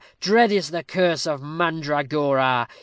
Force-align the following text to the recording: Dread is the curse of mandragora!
Dread 0.19 0.51
is 0.51 0.71
the 0.71 0.81
curse 0.83 1.27
of 1.27 1.43
mandragora! 1.43 2.67